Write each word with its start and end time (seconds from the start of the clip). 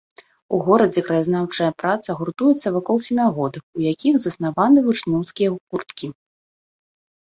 У 0.55 0.59
горадзе 0.69 1.03
краязнаўчая 1.09 1.67
праца 1.83 2.09
гуртуецца 2.23 2.67
вакол 2.79 2.97
сямігодак, 3.11 3.63
у 3.79 3.87
якіх 3.93 4.15
заснаваны 4.27 4.79
вучнёўскія 4.93 5.49
гурткі. 5.67 6.07